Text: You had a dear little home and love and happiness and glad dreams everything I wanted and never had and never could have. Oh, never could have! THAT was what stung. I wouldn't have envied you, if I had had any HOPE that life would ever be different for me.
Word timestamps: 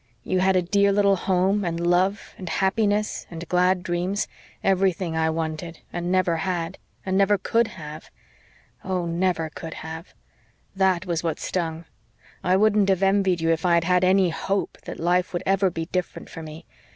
You 0.23 0.39
had 0.39 0.55
a 0.55 0.63
dear 0.63 0.91
little 0.91 1.15
home 1.15 1.63
and 1.63 1.79
love 1.79 2.33
and 2.35 2.49
happiness 2.49 3.27
and 3.29 3.47
glad 3.47 3.83
dreams 3.83 4.27
everything 4.63 5.15
I 5.15 5.29
wanted 5.29 5.81
and 5.93 6.11
never 6.11 6.37
had 6.37 6.79
and 7.05 7.15
never 7.15 7.37
could 7.37 7.67
have. 7.77 8.09
Oh, 8.83 9.05
never 9.05 9.51
could 9.51 9.75
have! 9.85 10.15
THAT 10.75 11.05
was 11.05 11.21
what 11.21 11.39
stung. 11.39 11.85
I 12.43 12.57
wouldn't 12.57 12.89
have 12.89 13.03
envied 13.03 13.41
you, 13.41 13.51
if 13.51 13.63
I 13.63 13.75
had 13.75 13.83
had 13.83 14.03
any 14.03 14.29
HOPE 14.31 14.79
that 14.85 14.99
life 14.99 15.33
would 15.33 15.43
ever 15.45 15.69
be 15.69 15.85
different 15.85 16.31
for 16.31 16.41
me. 16.41 16.65